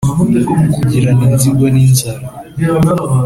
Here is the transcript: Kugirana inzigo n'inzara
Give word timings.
Kugirana 0.73 1.23
inzigo 1.29 1.65
n'inzara 1.73 2.25